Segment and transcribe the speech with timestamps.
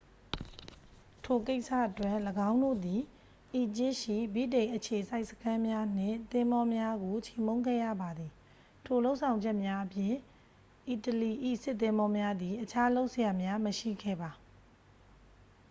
[1.25, 2.17] ထိုကိစ္စအတွက်
[2.49, 3.01] ၎င်းတို့သည်
[3.55, 8.31] အီဂျစ်ရှိ ဗြိတိန်အခြေစိုက်စခန်းများနှင့် သင်္ဘောများကို ချေမှုန်းခဲ့ရပါသည်
[8.85, 10.13] ထိုလုပ်ဆောင်ချက်များအပြင်
[10.87, 11.31] အီတလီ၏
[11.63, 14.31] စစ်သင်္ဘောများသည် အခြားလုပ်စရာများ မရှိခဲ့ပါ